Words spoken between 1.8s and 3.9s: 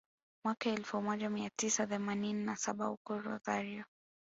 themanini na saba huko Rosario